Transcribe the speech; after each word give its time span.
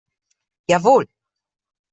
Jawohl! 0.69 1.05